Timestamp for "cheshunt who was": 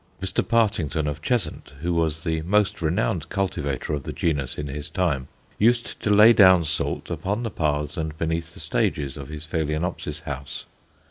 1.21-2.23